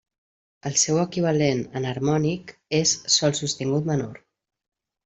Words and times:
El 0.69 0.77
seu 0.83 0.97
equivalent 1.01 1.61
enharmònic 1.81 2.55
és 2.81 2.97
sol 3.19 3.39
sostingut 3.43 3.93
menor. 3.93 4.23